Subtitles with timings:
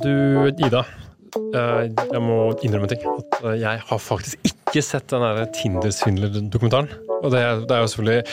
[0.00, 0.84] Du, Ida.
[1.52, 3.02] eh, Jeg må innrømme en ting.
[3.04, 6.88] At eh, jeg har faktisk ikke sett den der Tinder-svindler-dokumentaren.
[7.22, 8.24] Og det, er- det er jo selvfølgelig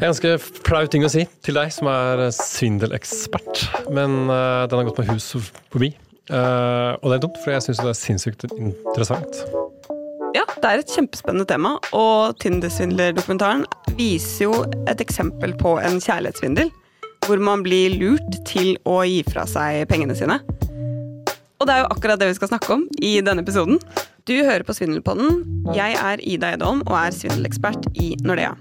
[0.00, 0.32] en ganske
[0.66, 3.62] flau ting å si til deg som er svindelekspert.
[3.94, 5.30] Men uh, den har gått meg hus
[5.70, 5.92] forbi.
[6.30, 9.40] Uh, og det er dumt, for jeg syns det er sinnssykt interessant.
[10.36, 13.64] Ja, det er et kjempespennende tema, og Tinder-svindler-dokumentaren
[13.98, 14.52] viser jo
[14.90, 16.70] et eksempel på en kjærlighetssvindel,
[17.26, 20.38] hvor man blir lurt til å gi fra seg pengene sine.
[21.60, 23.76] Og det er jo akkurat det vi skal snakke om i denne episoden.
[24.24, 25.42] Du hører på Svindelpodden.
[25.76, 28.54] Jeg er Ida Edholm og er svindelekspert i Nordea.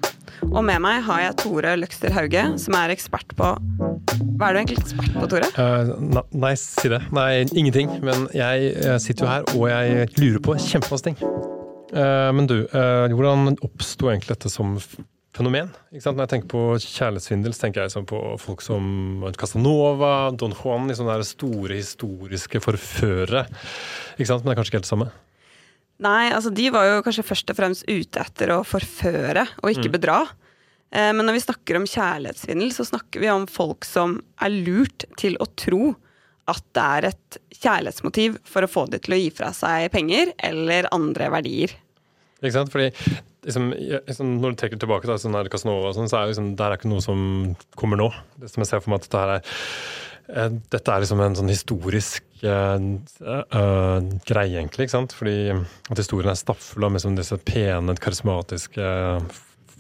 [0.50, 4.60] Og med meg har jeg Tore Løkster Hauge, som er ekspert på Hva er du
[4.60, 5.48] egentlig ekspert på, Tore?
[5.56, 7.00] Uh, nei, si det.
[7.16, 7.92] Nei, ingenting.
[8.04, 11.18] Men jeg eh, sitter jo her, og jeg lurer på kjempemasse ting.
[11.96, 14.76] Uh, men du, uh, hvordan oppsto egentlig dette som
[15.40, 15.72] fenomen?
[15.94, 16.18] Ikke sant?
[16.20, 20.90] Når jeg tenker på kjærlighetssvindel, så tenker jeg sånn på folk som Casanova, Don Juan,
[20.92, 23.46] de sånne store historiske forførere.
[24.18, 24.44] Ikke sant?
[24.44, 25.10] Men det er kanskje ikke helt det samme?
[26.00, 29.92] Nei, altså de var jo kanskje først og fremst ute etter å forføre og ikke
[29.98, 30.22] bedra.
[30.92, 35.04] Eh, Men når vi snakker om kjærlighetssvindel, så snakker vi om folk som er lurt
[35.20, 35.96] til å tro
[36.50, 40.32] at det er et kjærlighetsmotiv for å få de til å gi fra seg penger
[40.40, 41.76] eller andre verdier.
[42.40, 42.72] Ikke sant?
[42.74, 42.88] Fordi
[43.50, 46.92] liksom, liksom, Når du trekker tilbake til sånn Casanova, sånn, så er liksom, det ikke
[46.92, 47.26] noe som
[47.80, 48.12] kommer nå.
[48.40, 49.44] Det som jeg ser for meg at dette her er
[50.30, 54.88] eh, dette er liksom en sånn historisk uh, uh, greie, egentlig.
[54.88, 55.16] ikke sant?
[55.18, 58.90] Fordi at historien er stappfull av liksom disse pene, karismatiske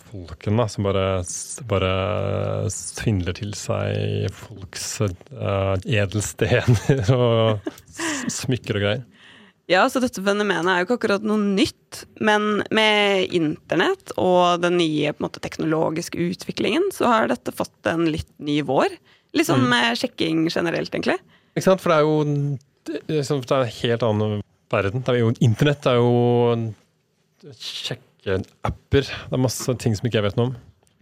[0.09, 1.05] folkene som bare,
[1.69, 1.91] bare
[2.73, 7.69] svindler til seg folks uh, edelstener og
[8.33, 9.05] smykker og greier.
[9.69, 14.79] Ja, så dette fenomenet er jo ikke akkurat noe nytt, men med internett og den
[14.81, 18.95] nye måte, teknologiske utviklingen, så har dette fått en litt ny vår.
[19.37, 21.19] Litt sånn med sjekking generelt, egentlig.
[21.53, 21.83] Ikke sant?
[21.83, 22.57] For det er jo
[22.89, 25.03] det er liksom- det er en helt annen verden.
[25.03, 26.73] Det er jo, internett er jo
[27.59, 29.05] sjekkeapper.
[29.05, 30.55] Det er masse ting som ikke jeg vet noe om.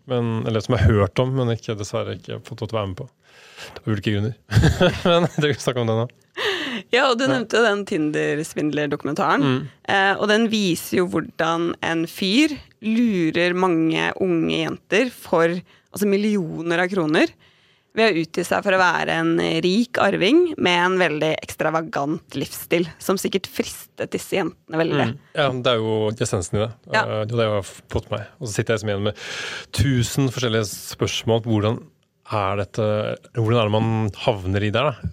[0.08, 2.82] Men, eller som jeg har hørt om, men ikke, dessverre ikke fått lov til å
[2.82, 3.10] være med på.
[3.78, 4.36] Av ulike grunner.
[5.06, 6.08] men det vil snakke om det nå.
[6.94, 9.68] Ja, og du nevnte jo den Tinder-svindler-dokumentaren.
[9.88, 16.84] Eh, og den viser jo hvordan en fyr lurer mange unge jenter for altså millioner
[16.84, 17.32] av kroner
[17.98, 19.32] ved å utgi seg for å være en
[19.66, 25.08] rik arving med en veldig ekstravagant livsstil, som sikkert fristet disse jentene veldig.
[25.34, 26.72] Ja, det er jo essensen i det.
[26.94, 27.02] Ja.
[27.08, 28.28] Eh, Det er det jeg har fått meg.
[28.38, 29.24] Og så sitter jeg liksom igjen med
[29.74, 31.42] tusen forskjellige spørsmål.
[31.48, 31.80] Hvordan
[32.38, 32.86] er dette
[33.34, 35.10] Hvordan er det man havner i der, da?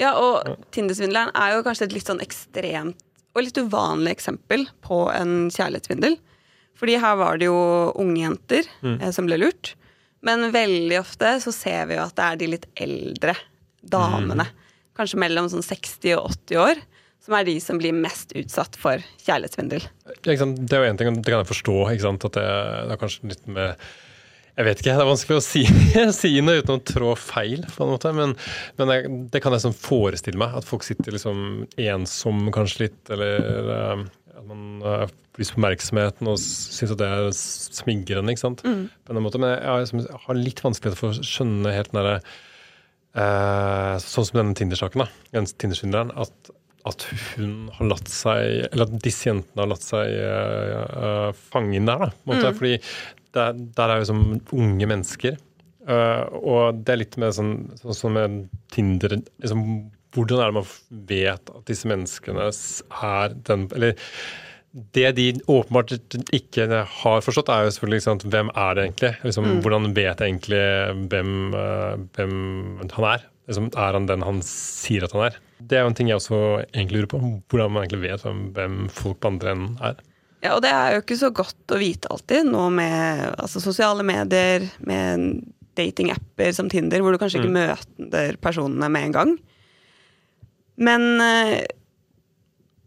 [0.00, 3.00] Ja, og Tinder-svindleren er jo kanskje et litt sånn ekstremt
[3.36, 6.16] og litt uvanlig eksempel på en kjærlighetssvindel.
[6.80, 7.60] Fordi her var det jo
[8.00, 9.74] unge jenter eh, som ble lurt.
[10.24, 13.36] Men veldig ofte så ser vi jo at det er de litt eldre
[13.80, 14.48] damene,
[14.96, 16.82] kanskje mellom sånn 60 og 80 år,
[17.24, 19.84] som er de som blir mest utsatt for kjærlighetssvindel.
[19.84, 20.16] Ja?
[20.24, 21.76] Det er jo en ting, det kan jeg forstå.
[21.88, 23.88] At det, det er kanskje litt med
[24.60, 25.60] Jeg vet ikke, det er vanskelig å si,
[26.20, 28.10] si noe uten å trå feil, på en måte.
[28.12, 28.34] Men,
[28.76, 30.58] men jeg, det kan jeg sånn forestille meg.
[30.58, 34.02] At folk sitter liksom ensom kanskje litt, eller eh,
[34.36, 38.34] at man uh, får lyst på oppmerksomheten og syns at det er smigrende.
[38.34, 38.60] ikke sant?
[38.60, 39.40] På en måte.
[39.40, 42.18] Men jeg, har liksom- jeg har litt vanskeligheter for å skjønne helt den derre
[43.16, 45.08] uh, Sånn som denne Tinder-saken, da.
[45.38, 46.12] Den Tinder-svindleren.
[46.20, 46.52] At
[46.88, 47.02] at
[47.34, 52.06] hun har latt seg Eller at disse jentene har latt seg uh, fange inn der.
[52.06, 52.78] da, på en måte, Fordi
[53.36, 54.26] der, der er jo som
[54.56, 55.38] unge mennesker.
[55.88, 59.62] Uh, og det er litt med sånn, sånn som med Tinder liksom,
[60.12, 60.66] Hvordan er det man
[61.08, 63.94] vet at disse menneskene er den Eller
[64.94, 65.94] det de åpenbart
[66.36, 69.10] ikke har forstått, er jo selvfølgelig sant, hvem er det egentlig?
[69.26, 70.60] Liksom, Hvordan vet jeg egentlig
[71.10, 72.36] hvem, eh, hvem
[72.84, 73.24] han er?
[73.50, 75.40] Liksom, er han den han sier at han er?
[75.58, 76.38] Det er jo en ting jeg også
[76.70, 77.20] egentlig lurer på.
[77.50, 79.98] Hvordan man egentlig vet hvem, hvem folk på andre enden er.
[80.40, 84.04] Ja, og det er jo ikke så godt å vite alltid, nå med altså, sosiale
[84.06, 85.42] medier, med
[85.76, 89.34] datingapper som Tinder, hvor du kanskje ikke møter personene med en gang.
[90.80, 91.60] Men, eh,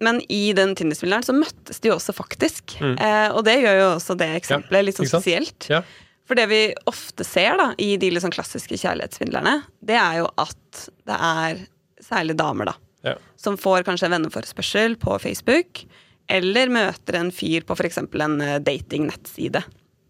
[0.03, 2.73] men i den Tinder-spilleren så møttes de jo også faktisk.
[2.81, 5.69] Eh, og det gjør jo også det eksempelet litt sånn spesielt.
[5.71, 5.83] Ja.
[6.27, 10.87] For det vi ofte ser da, i de sånn klassiske kjærlighetssvindlerne, det er jo at
[11.05, 11.61] det er
[12.03, 13.15] særlig damer, da Ja.
[13.35, 15.83] som får kanskje en venneforespørsel på Facebook,
[16.31, 17.99] eller møter en fyr på f.eks.
[17.99, 18.59] en eh,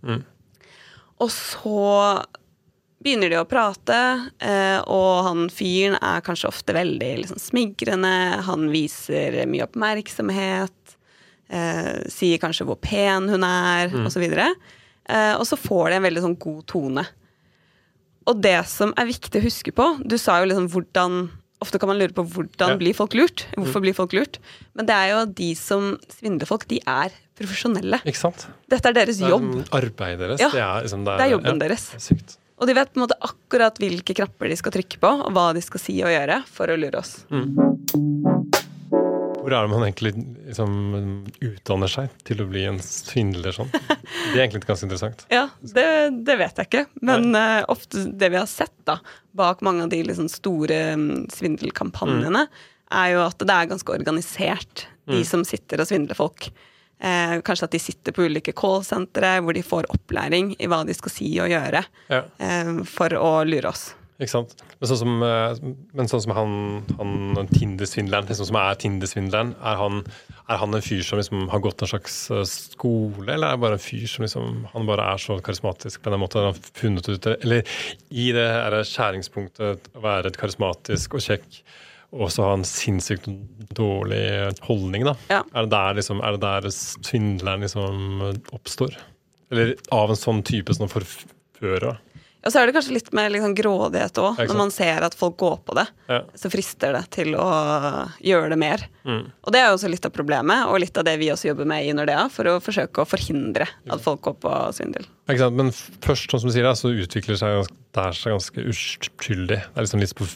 [0.03, 0.21] Mm.
[1.23, 2.23] Og så
[3.03, 3.97] begynner de å prate,
[4.39, 8.13] eh, og han fyren er kanskje ofte veldig liksom, smigrende.
[8.47, 10.95] Han viser mye oppmerksomhet,
[11.49, 14.23] eh, sier kanskje hvor pen hun er, og osv.
[15.03, 17.03] Og så får de en veldig sånn god tone.
[18.29, 21.25] Og det som er viktig å huske på Du sa jo liksom hvordan
[21.63, 22.79] Ofte kan man lure på hvordan Ja.
[22.79, 23.45] blir folk lurt.
[23.55, 24.37] Hvorfor blir folk lurt?
[24.75, 28.01] Men det er jo de som svindler folk, de er profesjonelle.
[28.03, 28.45] Ikke sant?
[28.69, 29.49] Dette er deres Det er jobb.
[29.71, 30.39] arbeidet deres.
[30.43, 31.87] Ja, det, er liksom, Det er jobben ja, deres.
[31.95, 32.37] er Sykt.
[32.61, 35.47] Og de vet på en måte akkurat hvilke knapper de skal trykke på, og hva
[35.55, 37.25] de skal si og gjøre for å lure oss.
[39.43, 40.13] Hvor er det man egentlig
[40.47, 40.75] liksom,
[41.43, 43.71] utdanner seg til å bli en svindler sånn?
[43.73, 45.25] Det er egentlig ganske interessant.
[45.33, 45.87] Ja, det,
[46.23, 46.85] det vet jeg ikke.
[47.03, 49.01] Men uh, ofte det vi har sett da,
[49.35, 52.45] bak mange av de liksom store mm, svindelkampanjene,
[52.93, 56.47] er jo at det er ganske organisert, de som sitter og svindler folk.
[57.03, 60.93] Eh, kanskje at de sitter på ulike callsentre hvor de får opplæring i hva de
[60.95, 61.81] skal si og gjøre
[62.13, 62.21] Ja.
[62.39, 63.89] eh, for å lure oss.
[64.21, 64.53] Ikke sant?
[64.77, 65.61] Men sånn som, eh,
[65.97, 66.51] men sånn som han,
[66.99, 70.03] han Tinder-svindleren, liksom, som er Tinder-svindleren, er han,
[70.45, 73.63] er han en fyr som liksom har gått en slags eh, skole, eller er det
[73.65, 76.77] bare en fyr som liksom, han bare er så karismatisk på den måten han har
[76.77, 77.39] funnet ut det?
[77.41, 77.73] Eller
[78.13, 81.63] i det her skjæringspunktet å være karismatisk og kjekk,
[82.13, 83.25] og så ha en sinnssykt
[83.73, 85.17] dårlig holdning, da.
[85.33, 85.41] Ja.
[85.49, 88.21] Er, det der, liksom, er det der svindleren liksom
[88.53, 88.93] oppstår?
[89.49, 91.97] Eller av en sånn type som forfører?
[92.43, 95.37] Og så er det kanskje litt mer liksom grådighet òg, når man ser at folk
[95.39, 95.85] går på det.
[96.11, 96.19] Ja.
[96.35, 97.45] Så frister det til å
[98.19, 98.83] gjøre det mer.
[99.07, 99.21] Mm.
[99.31, 101.69] Og det er jo også litt av problemet, og litt av det vi også jobber
[101.71, 105.07] med i Nordea, for å forsøke å forhindre at folk går på svindel.
[105.31, 105.59] Sant?
[105.59, 105.71] Men
[106.03, 109.61] først, som du sier, så utvikler seg ganske, det er seg ganske uskyldig.
[109.63, 110.27] Det er liksom litt på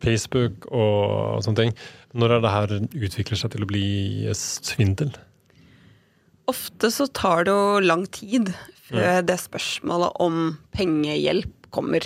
[0.00, 1.78] Facebook og sånne ting.
[2.14, 3.86] Når er det her utvikler seg til å bli
[4.38, 5.10] svindel?
[6.50, 8.54] Ofte så tar det jo lang tid
[8.90, 12.00] før det spørsmålet om pengehjelp kommer.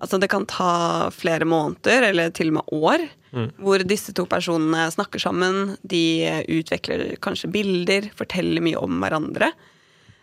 [0.00, 3.04] Altså det kan ta flere måneder, eller til og med år,
[3.58, 5.76] hvor disse to personene snakker sammen.
[5.86, 6.02] De
[6.48, 9.52] utvikler kanskje bilder, forteller mye om hverandre.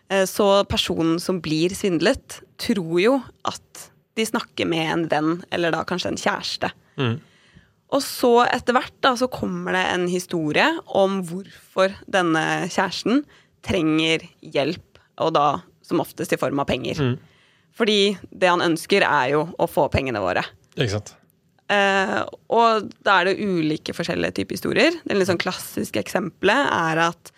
[0.09, 5.71] Eh, Så personen som blir svindlet, tror jo at de snakker med en venn, eller
[5.71, 6.71] da kanskje en kjæreste.
[7.91, 13.25] Og så etter hvert da, så kommer det en historie om hvorfor denne kjæresten
[13.63, 15.61] trenger hjelp, og da
[15.91, 16.99] som oftest i form av penger.
[17.77, 20.43] Fordi det han ønsker, er jo å få pengene våre.
[20.75, 21.13] Ikke sant?
[21.71, 22.17] Eh,
[22.51, 24.97] og da er det ulike forskjellige typer historier.
[25.05, 27.31] Det litt sånn klassiske eksempelet er at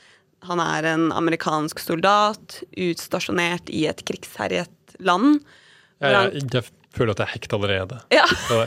[0.47, 5.44] han er en amerikansk soldat utstasjonert i et krigsherjet land.
[6.03, 6.65] Jeg, jeg, jeg
[6.95, 8.01] føler at jeg er hekt allerede.
[8.13, 8.65] Ja, Så,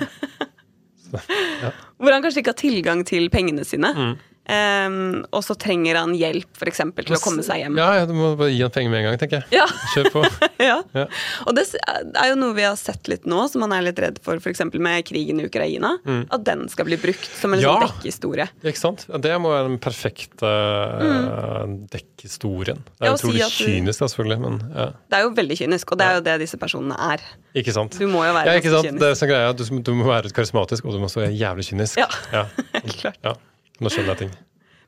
[1.64, 1.74] ja.
[2.00, 3.92] hvor han kanskje ikke har tilgang til pengene sine.
[3.92, 4.14] Mm.
[4.46, 4.96] Eh,
[5.34, 7.76] og så trenger han hjelp for eksempel, til å komme seg hjem.
[7.80, 9.60] Ja, du må bare gi han penger med en gang, tenker jeg.
[9.60, 9.66] Ja.
[9.94, 10.24] Kjør på.
[10.66, 10.78] Ja.
[10.96, 11.02] Ja.
[11.44, 14.16] Og det er jo noe vi har sett litt nå, som man er litt redd
[14.24, 14.62] for, f.eks.
[14.72, 15.92] med krigen i Ukraina.
[16.32, 17.62] At den skal bli brukt som en Mm.
[17.62, 17.72] Ja.
[17.72, 18.46] sånn dekkehistorie.
[18.64, 19.04] Ikke sant?
[19.22, 21.74] Det må være den perfekte mm.
[21.92, 22.82] dekkehistorien.
[22.86, 24.86] Det er ja, utrolig si kynisk, da, selvfølgelig, men ja.
[25.10, 27.26] Det er jo veldig kynisk, og det er jo det disse personene er.
[27.56, 27.98] Ikke sant?
[27.98, 28.88] Du må jo være ja, ikke sant?
[28.88, 29.02] kynisk.
[29.02, 31.68] Det er sånn greia, du, du må være karismatisk, og du må også være jævlig
[31.70, 32.00] kynisk.
[32.02, 32.08] Ja.
[32.32, 32.46] ja.
[33.00, 33.44] Klart.
[33.80, 34.34] Nå skjønner jeg ting.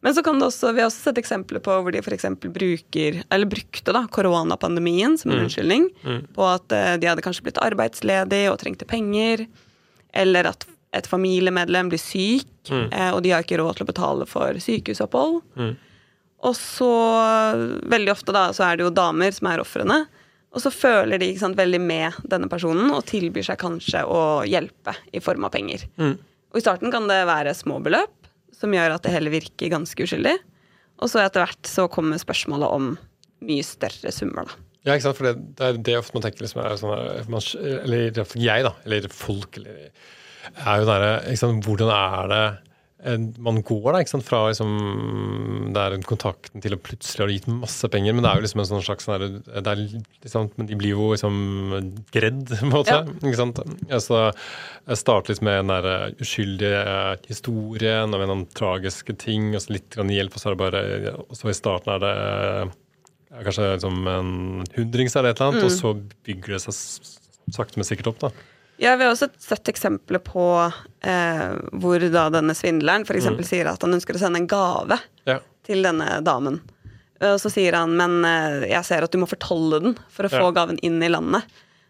[0.01, 2.29] Men så kan det også, vi har også sett eksempler på hvor de f.eks.
[2.45, 5.89] bruker, eller brukte da, koronapandemien som en unnskyldning
[6.37, 9.49] på at eh, de hadde kanskje blitt arbeidsledige og trengte penger,
[10.15, 12.87] eller at et familiemedlem blir syk, mm.
[13.13, 15.43] og de har ikke råd til å betale for sykehusopphold.
[16.47, 16.93] Og så,
[17.91, 19.99] veldig ofte da, så er det jo damer som er ofrene.
[20.55, 24.95] Og så føler de sant, veldig med denne personen og tilbyr seg kanskje å hjelpe
[25.13, 25.85] i form av penger.
[26.49, 28.15] Og i starten kan det være små beløp,
[28.59, 30.37] som gjør at det hele virker ganske uskyldig.
[30.99, 32.95] Og så etter hvert så kommer spørsmålet om
[33.47, 34.65] mye større summer, da.
[34.87, 35.19] Ja, ikke sant?
[35.19, 36.95] For det, det er det ofte man tenker liksom, er sånn,
[37.59, 38.73] eh, Eller jeg, da.
[38.87, 39.59] Eller folk.
[39.61, 39.91] Eller,
[40.55, 40.89] er jo
[41.43, 41.67] sant?
[41.67, 42.43] Hvordan er det
[43.39, 44.25] man går da, ikke sant?
[44.27, 44.71] fra liksom,
[45.73, 48.13] det er kontakten til å plutselig ha gitt masse penger.
[48.17, 49.83] Men det er jo liksom en sånn slags sånn der- det er,
[50.25, 51.37] liksom, Men de blir jo liksom
[52.11, 52.91] gredd, på en måte.
[52.91, 53.05] Ja.
[53.23, 53.61] Ikke sant?
[53.89, 54.35] Altså,
[54.89, 59.55] jeg starter litt med den der eh, uskyldige eh, historien og med noen tragiske ting,
[59.55, 62.13] og så litt hjelp, og så er det bare Og så i starten er det
[62.19, 62.77] eh,
[63.31, 64.35] ja, kanskje liksom en
[64.75, 65.95] hundrings eller et eller annet, og så
[66.27, 66.75] bygger det seg
[67.55, 68.19] sakte, men sikkert opp.
[68.27, 68.31] da.
[68.79, 70.45] Ja, Vi har også sett eksempler på
[71.03, 71.47] eh,
[71.83, 73.25] hvor da denne svindleren f.eks.
[73.25, 75.41] eksempel sier at han ønsker å sende en gave Ja.
[75.67, 76.61] til denne damen.
[77.19, 80.31] Og så sier han men eh, jeg ser at du må fortolle den for å
[80.31, 81.43] få gaven inn i landet.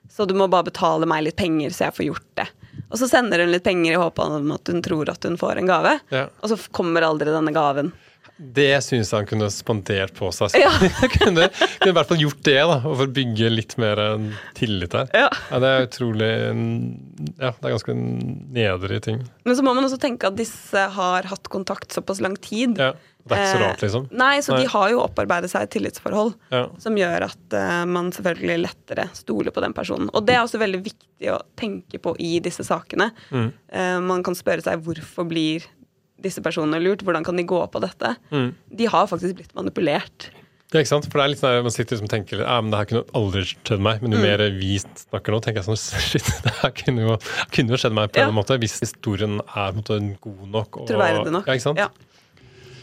[0.09, 2.47] Så du må bare betale meg litt penger, så jeg får gjort det.
[2.89, 5.61] Og så sender hun litt penger i håp om at hun tror at hun får
[5.61, 5.99] en gave.
[6.15, 6.23] Ja.
[6.41, 7.93] Og så kommer aldri denne gaven.
[8.39, 10.55] Det syns jeg han kunne spandert på seg.
[10.61, 10.71] Ja.
[11.19, 14.01] kunne, kunne i hvert fall gjort det, da, for å bygge litt mer
[14.59, 15.11] tillit der.
[15.17, 15.29] Ja.
[15.51, 16.31] Ja, det er utrolig
[17.39, 19.23] Ja, det er ganske nedrig ting.
[19.45, 22.79] Men så må man også tenke at disse har hatt kontakt såpass lang tid.
[22.79, 22.93] Ja,
[23.29, 24.05] Det er ikke så Eh, rart, liksom.
[24.17, 24.63] Nei, så Nei.
[24.63, 26.63] de har jo opparbeidet seg et tillitsforhold Ja.
[26.81, 30.09] som gjør at uh, man selvfølgelig lettere stoler på den personen.
[30.15, 33.11] Og det er også veldig viktig å tenke på i disse sakene.
[33.31, 33.51] Mm.
[33.75, 35.67] Uh, man kan spørre seg hvorfor blir
[36.23, 37.05] disse personene lurt?
[37.07, 38.17] Hvordan kan de gå på dette?
[38.33, 38.51] Mm.
[38.81, 40.29] De har faktisk blitt manipulert.
[40.73, 41.07] Ja, ikke sant?
[41.09, 42.89] For det er litt sånn at Man sitter liksom og tenker ja, men det her
[42.91, 44.03] kunne aldri skjedd meg.
[44.03, 44.27] Men jo Mm.
[44.27, 45.79] mer vi snakker nå, tenker jeg sånn
[46.11, 47.15] Shit, det her kunne jo,
[47.55, 48.29] kunne jo skjedd meg på Ja.
[48.29, 48.59] en måte.
[48.61, 50.77] Hvis historien er på en måte, god nok.
[50.83, 51.47] Og, Troverdig nok.
[51.49, 51.79] Ja, ikke sant?
[51.81, 51.89] Ja.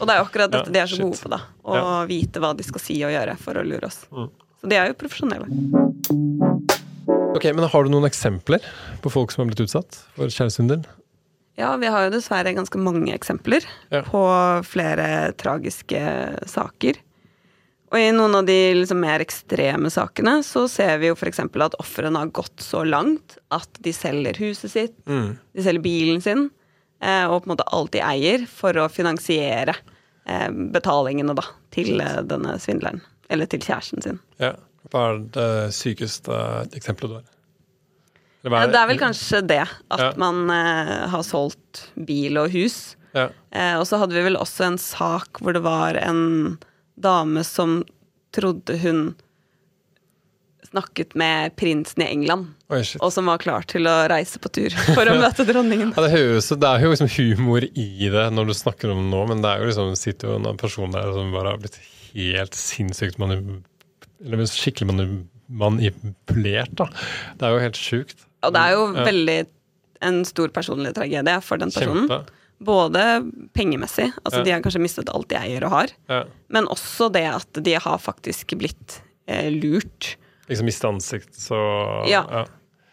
[0.00, 1.06] Og det er jo akkurat dette de er så shit.
[1.06, 1.38] gode på, da.
[1.64, 4.02] Å vite hva de skal si og gjøre for å lure oss.
[4.12, 4.26] Mm.
[4.60, 5.46] Så de er jo profesjonelle.
[7.36, 8.60] Ok, men Har du noen eksempler
[9.04, 10.82] på folk som har blitt utsatt for kjærestesvindel?
[11.56, 14.02] Ja, vi har jo dessverre ganske mange eksempler Ja.
[14.04, 14.20] på
[14.68, 16.00] flere tragiske
[16.46, 16.98] saker.
[17.92, 21.38] Og i noen av de liksom mer ekstreme sakene så ser vi jo f.eks.
[21.38, 25.38] at ofrene har gått så langt at de selger huset sitt, Mm.
[25.54, 26.50] de selger bilen sin,
[27.00, 29.76] eh, og på en måte alt de eier, for å finansiere
[30.26, 33.00] eh, betalingene da, til eh, denne svindleren.
[33.30, 34.18] Eller til kjæresten sin.
[34.40, 34.56] Ja.
[34.90, 36.34] Hva er det sykeste
[36.74, 37.24] eksempelet du har?
[38.52, 40.12] Hva Ja, det er vel kanskje det, at Ja.
[40.20, 42.96] man eh, har solgt bil og hus.
[43.14, 43.28] ja.
[43.52, 46.58] Eh, og så hadde vi vel også en sak hvor det var en
[47.00, 47.82] dame som
[48.36, 49.14] trodde hun
[50.70, 54.74] snakket med prinsen i England, Oi, og som var klar til å reise på tur
[54.96, 55.92] for å møte dronningen.
[55.96, 59.12] Ja, det, høres, det er jo liksom humor i det når du snakker om det
[59.14, 61.78] nå, men det er jo liksom, sitter jo en person der som bare har blitt
[62.16, 66.72] helt sinnssykt eller skikkelig mani- manipulert.
[66.74, 66.88] da.
[67.38, 68.25] Det er jo helt sjukt.
[68.44, 69.04] Og det er jo Ja.
[69.04, 69.46] veldig
[70.02, 72.08] en stor personlig tragedie for den personen.
[72.08, 72.26] Kjempe.
[72.58, 73.02] Både
[73.52, 76.24] pengemessig, altså de har kanskje mistet alt de eier og har, Ja.
[76.48, 80.16] men også det at de har faktisk blitt eh, lurt.
[80.48, 82.24] Liksom miste ansikt, så Ja.
[82.30, 82.44] ja.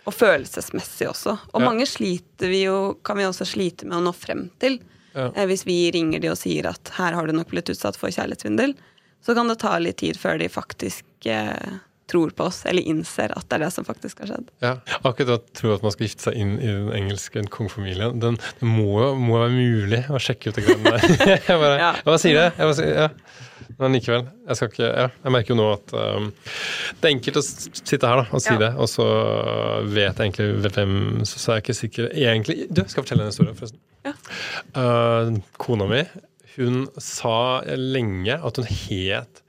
[0.06, 1.38] Og følelsesmessig også.
[1.54, 4.80] Og mange sliter vi jo, kan vi også slite med å nå frem til.
[5.16, 5.30] Ja.
[5.36, 8.10] Eh, Hvis vi ringer de og sier at her har du nok blitt utsatt for
[8.10, 8.76] kjærlighetssvindel,
[9.24, 11.80] så kan det ta litt tid før de faktisk eh,
[12.12, 14.50] tror på oss, eller innser at det er det som faktisk har skjedd.
[14.64, 14.74] Ja.
[15.08, 18.68] Akkurat å tro at man skal gifte seg inn i den engelske kongefamilien, den, det
[18.68, 21.08] må jo være mulig å sjekke ut det greiene der.
[21.48, 21.92] jeg bare, Ja.
[22.06, 22.48] bare sier det.
[22.58, 23.10] Jeg bare sier, ja.
[23.80, 24.26] Men likevel.
[24.50, 26.26] Jeg, skal ikke, ja, jeg merker jo nå at um,
[27.00, 28.60] det er enkelt å sitte her da, og si Ja.
[28.66, 29.08] det, og så
[29.88, 30.94] vet jeg egentlig hvem
[31.26, 33.80] Så, så er jeg ikke sikker egentlig Du, skal fortelle en historie, forresten.
[34.04, 34.14] Ja.
[34.76, 36.04] Uh, kona mi,
[36.58, 39.42] hun sa lenge at hun het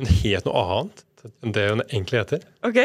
[0.00, 2.44] Hun het noe annet det hun egentlig heter.
[2.66, 2.78] Ok?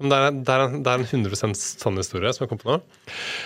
[0.00, 2.60] Men det er, det, er en, det er en 100% sann historie som jeg kom
[2.62, 2.78] på nå.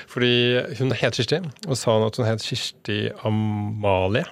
[0.09, 0.33] Fordi
[0.79, 4.25] hun het Kirsti, og sa hun at hun het Kirsti Amalie.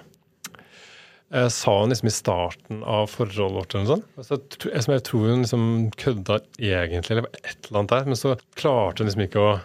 [1.33, 4.27] Eh, sa hun liksom i starten av forholdet vårt, eller noe sånt.
[4.29, 5.67] Så, tr- jeg tror hun liksom
[6.01, 8.09] kødda egentlig, eller et eller annet der.
[8.13, 9.55] Men så klarte hun liksom ikke å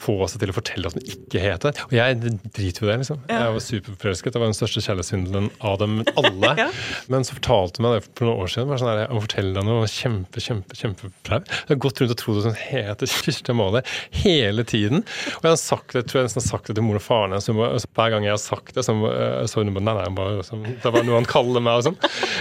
[0.00, 1.72] få seg til å fortelle at hun ikke het det.
[1.86, 2.16] Og jeg
[2.56, 3.18] driter jo i det, liksom.
[3.28, 3.40] Ja.
[3.46, 4.32] Jeg var superforelsket.
[4.34, 6.54] Det var den største kjærlighetssvindelen av dem alle.
[6.60, 6.66] Ja.
[7.12, 8.68] Men så fortalte hun meg det for noen år siden.
[8.70, 11.38] Bare sånn der, jeg må fortelle deg noe kjempe, kjempe, kjempeflau.
[11.46, 13.82] Jeg har gått rundt og trodd at hun heter Kirsti Amalie
[14.22, 15.04] hele tiden.
[15.38, 17.36] Og jeg har sagt det, tror jeg nesten har sagt det til mor og faren
[17.36, 17.46] hennes.
[17.48, 19.12] så Hver gang jeg har sagt det, så, må-
[19.50, 21.98] så hun bare Nei, nei, bare, så, det var noe han kaller meg, og sånn.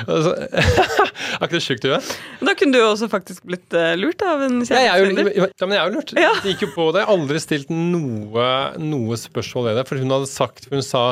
[0.07, 0.35] Så-
[1.39, 2.15] Er ikke det sjukt å gjøre?
[2.47, 5.51] Da kunne du også faktisk blitt eh, lurt av en Ja, jeg er jo, kjærlighetssvindler.
[5.59, 6.13] ja, men jeg er jo lurt.
[6.43, 7.03] Det gikk jo på det.
[7.13, 9.87] Aldri stilt noe, noe spørsmål ved det.
[9.89, 11.09] For hun hadde sagt Hun sa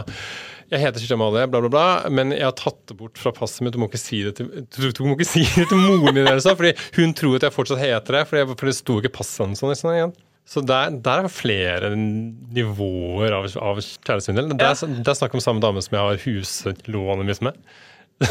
[0.67, 3.63] jeg heter Kirsti Amalie, bla, bla, bla, men jeg har tatt det bort fra passet
[3.63, 3.71] mitt.
[3.71, 6.25] Du må ikke si det til, du, du må ikke si det til moren din,
[6.25, 8.23] eller så, fordi hun tror at jeg fortsatt heter det.
[8.27, 10.15] For, det sto ikke passet hennes sånn, sånn igjen.
[10.47, 14.51] Så der, der er flere nivåer av, av kjærestesvindel.
[14.59, 14.67] Det,
[14.99, 17.63] det er snakk om samme dame som jeg har huslånet mitt med.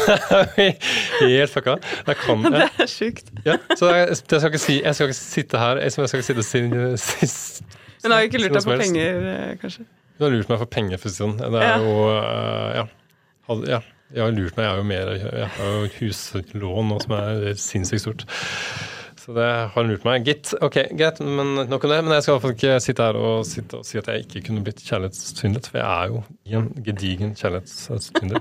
[0.57, 1.77] Helt fucka.
[2.05, 2.53] Det kan jeg.
[2.53, 3.33] Det er sjukt.
[3.45, 6.45] Ja, så jeg, jeg, skal si, jeg skal ikke sitte her jeg skal ikke sitte
[6.45, 9.83] sin, sin, si, Hun har ikke lurt deg på penger, eh, kanskje.
[10.17, 11.35] Hun har lurt meg for penger, for å si det sånn.
[11.37, 11.77] Det er Ja.
[11.83, 12.85] jo øh, ja.
[13.47, 13.81] Hadde- ja.
[14.15, 17.53] Jeg har lurt meg, jeg har jo mer Jeg har jo huslån nå som er
[17.59, 18.21] sinnssykt stort.
[19.19, 20.23] Så det har hun lurt meg.
[20.23, 20.53] Gitt.
[20.63, 21.99] Ok, greit, men nok om det.
[22.05, 24.23] Men jeg skal i hvert fall ikke sitte her og, sitte og si at jeg
[24.25, 28.39] ikke kunne blitt kjærlighetssvindlet, for jeg er jo i en gedigen kjærlighetssvindel.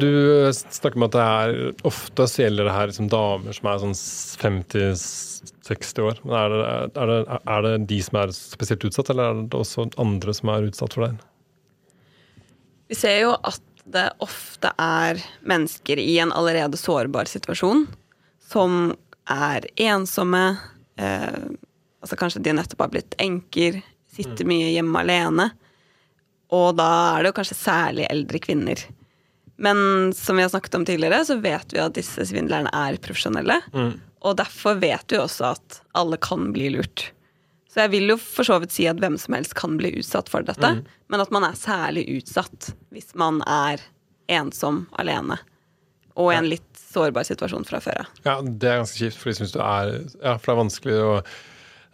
[0.00, 3.80] Du snakker om at det er ofte så gjelder det her liksom damer som er
[3.82, 3.96] sånn
[4.42, 6.20] 50-60 år.
[6.24, 9.60] Men er det, er, det, er det de som er spesielt utsatt, eller er det
[9.60, 11.14] også andre som er utsatt for det?
[12.90, 17.86] Vi ser jo at det ofte er mennesker i en allerede sårbar situasjon
[18.42, 18.94] som
[19.30, 20.56] er ensomme.
[20.98, 21.38] Eh,
[22.02, 25.50] altså kanskje de nettopp har blitt enker, sitter mye hjemme alene.
[26.54, 28.82] Og da er det jo kanskje særlig eldre kvinner.
[29.56, 33.60] Men som vi har snakket om tidligere, så vet vi at disse svindlerne er profesjonelle.
[34.26, 37.10] Og derfor vet vi også at alle kan bli lurt.
[37.72, 40.30] Så jeg vil jo for så vidt si at hvem som helst kan bli utsatt
[40.32, 40.70] for dette,
[41.12, 43.82] men at man er særlig utsatt hvis man er
[44.32, 45.38] ensom alene
[46.16, 48.14] og i en litt sårbar situasjon fra før av.
[48.24, 49.90] Ja, det er ganske kjipt, for er
[50.22, 51.10] Ja, for det er vanskelig å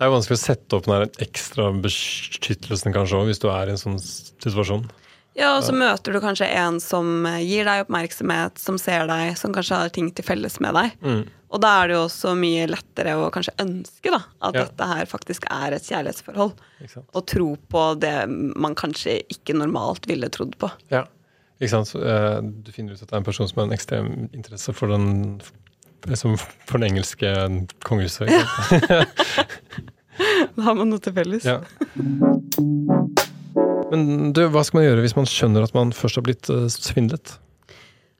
[0.03, 3.75] det er vanskelig å sette opp den ekstra beskyttelsen kanskje også, hvis du er i
[3.75, 4.89] en sånn situasjon.
[5.35, 9.55] Ja, og så møter du kanskje en som gir deg oppmerksomhet, som ser deg, som
[9.55, 10.99] kanskje har ting til felles med deg.
[11.53, 14.65] Og da er det jo også mye lettere å kanskje ønske da, at Ja.
[14.65, 16.53] dette her faktisk er et kjærlighetsforhold.
[17.15, 20.71] Og tro på det man kanskje ikke normalt ville trodd på.
[20.91, 21.05] Ja,
[21.61, 21.95] ikke sant.
[21.97, 24.89] Eh, Du finner ut at det er en person som har en ekstrem interesse for
[24.89, 25.41] den,
[26.09, 26.37] liksom,
[26.67, 27.33] for den engelske
[27.85, 28.29] kongehuset.
[28.29, 29.05] Ja.
[30.57, 31.43] Da har man noe til felles.
[31.45, 31.61] Ja.
[33.93, 36.65] Men du, hva skal man gjøre hvis man skjønner at man først har blitt eh,
[36.73, 37.35] svindlet?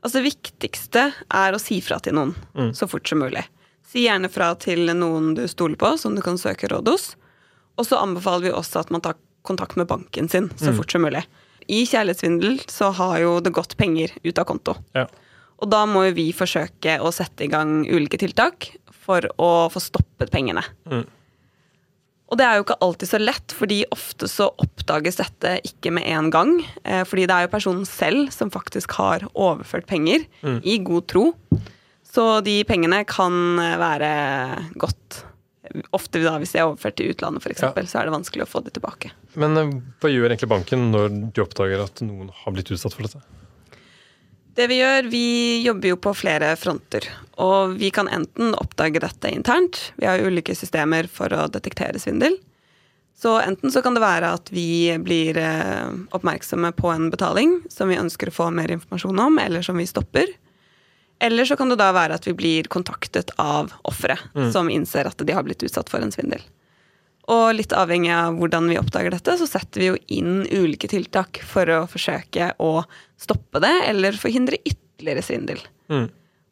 [0.03, 2.73] Altså Det viktigste er å si fra til noen Mm.
[2.77, 3.45] så fort som mulig.
[3.87, 7.15] Si gjerne fra til noen du stoler på, som du kan søke råd hos.
[7.79, 10.77] Og så anbefaler vi også at man tar kontakt med banken sin så Mm.
[10.77, 11.25] fort som mulig.
[11.69, 14.77] I kjærlighetssvindel så har jo det gått penger ut av konto.
[14.95, 15.07] Ja.
[15.63, 19.81] Og da må jo vi forsøke å sette i gang ulike tiltak for å få
[19.81, 20.65] stoppet pengene.
[20.91, 21.07] Mm.
[22.33, 26.07] Og det er jo ikke alltid så lett, fordi ofte så oppdages dette ikke med
[26.09, 26.55] en gang.
[26.81, 30.25] Eh, fordi det er jo personen selv som faktisk har overført penger
[30.65, 31.27] i god tro.
[32.13, 34.15] Så de pengene kan eh, være
[34.81, 35.27] godt
[35.95, 37.71] Ofte da hvis de er overført til utlandet, f.eks., Ja.
[37.87, 39.13] så er det vanskelig å få det tilbake.
[39.41, 39.71] Men eh,
[40.03, 43.23] hva gjør egentlig banken når de oppdager at noen har blitt utsatt for dette?
[44.55, 45.27] Det vi gjør, vi
[45.65, 47.07] jobber jo på flere fronter.
[47.41, 49.93] Og vi kan enten oppdage dette internt.
[49.97, 52.37] Vi har jo ulike systemer for å detektere svindel.
[53.17, 57.93] Så enten så kan det være at vi blir eh, oppmerksomme på en betaling som
[57.93, 60.33] vi ønsker å få mer informasjon om, eller som vi stopper.
[61.23, 65.23] Eller så kan det da være at vi blir kontaktet av offeret som innser at
[65.23, 66.43] de har blitt utsatt for en svindel.
[67.31, 71.39] Og litt avhengig av hvordan vi oppdager dette, så setter vi jo inn ulike tiltak
[71.47, 72.83] for å forsøke å
[73.21, 75.63] stoppe det, eller forhindre ytterligere svindel.
[75.93, 76.09] Mm.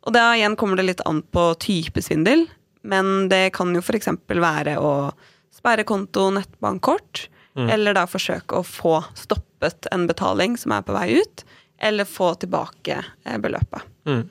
[0.06, 2.46] Og da igjen kommer det litt an på type svindel,
[2.86, 4.08] men det kan jo f.eks.
[4.30, 5.10] være å
[5.52, 7.26] sperre konto, nettbankkort,
[7.60, 11.42] eller da forsøke å få stoppet en betaling som er på vei ut,
[11.82, 13.82] eller få tilbake eh, beløpet.
[14.06, 14.22] Mm.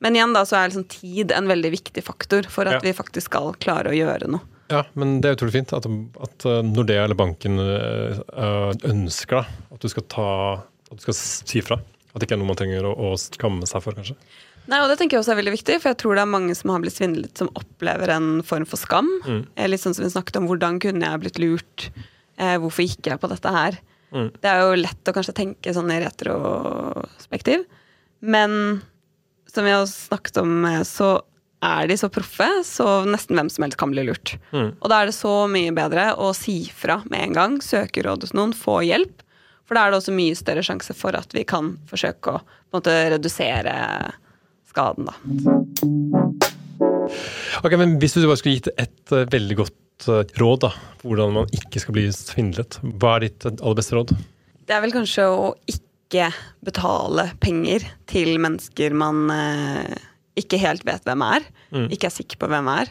[0.00, 2.82] Men igjen da så er liksom tid en veldig viktig faktor for at Ja.
[2.82, 4.40] vi faktisk skal klare å gjøre noe.
[4.72, 5.86] Ja, men det er utrolig fint at,
[6.24, 10.28] at eh, Nordea eller banken eh, eh, ønsker da, at du skal ta
[10.90, 11.78] at du skal si fra.
[12.14, 14.16] At det ikke er noe man trenger å, å skamme seg for, kanskje.
[14.70, 16.54] Nei, og Det tenker jeg også er veldig viktig, for jeg tror det er mange
[16.56, 19.10] som har blitt svindlet, som opplever en form for skam.
[19.26, 19.42] Mm.
[19.68, 21.88] Litt sånn som vi snakket om, hvordan kunne jeg blitt lurt?
[22.38, 23.76] Eh, hvorfor gikk jeg på dette her?
[24.14, 24.30] Mm.
[24.40, 27.66] Det er jo lett å kanskje tenke sånn i retrospektiv,
[28.24, 28.80] men
[29.50, 30.54] som vi har snakket om,
[30.86, 31.16] så
[31.64, 34.36] er de så proffe, så nesten hvem som helst kan bli lurt.
[34.54, 34.74] Mm.
[34.78, 38.26] Og da er det så mye bedre å si fra med en gang, søke råd
[38.26, 39.24] hos noen, få hjelp.
[39.64, 42.42] For da er det også mye større sjanse for at vi kan forsøke å
[42.74, 43.72] på en måte, redusere
[44.66, 45.14] skaden, da.
[47.62, 51.12] Ok, men Hvis du bare skulle gitt et uh, veldig godt uh, råd da, på
[51.12, 54.14] hvordan man ikke skal bli svindlet, hva er ditt eh, aller beste råd?
[54.64, 56.32] Det er vel kanskje å ikke
[56.64, 59.94] betale penger til mennesker man eh,
[60.38, 61.44] ikke helt vet hvem er.
[61.74, 61.88] Mm.
[61.94, 62.90] Ikke er sikker på hvem er.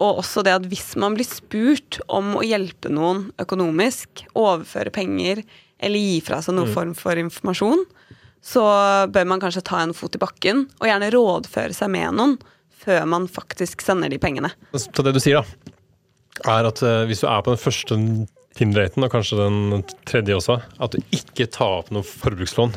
[0.00, 5.42] Og også det at hvis man blir spurt om å hjelpe noen økonomisk, overføre penger
[5.80, 7.84] eller gi fra seg noen form for informasjon,
[8.40, 8.64] så
[9.12, 12.38] bør man kanskje ta en fot i bakken og gjerne rådføre seg med noen
[12.80, 14.48] før man faktisk sender de pengene.
[14.72, 15.74] Så det du sier, da,
[16.48, 17.98] er at eh, hvis du er på den første
[18.58, 22.72] Tinder-daten, og kanskje den tredje også, at du ikke tar opp noe forbrukslån.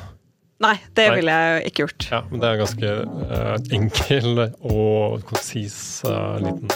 [0.61, 1.15] Nei, det Nei.
[1.17, 2.07] ville jeg ikke gjort.
[2.11, 6.69] Ja, men det er en ganske uh, enkel og konsis uh, liten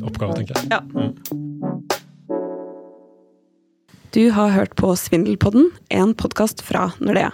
[0.00, 0.72] oppgave, tenker jeg.
[0.72, 0.80] Ja.
[4.14, 7.32] Du har hørt på Svindelpodden, en podkast fra Nordea.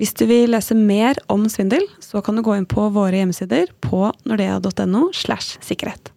[0.00, 3.70] Hvis du vil lese mer om svindel, så kan du gå inn på våre hjemmesider
[3.84, 6.13] på nordea.no slash sikkerhet.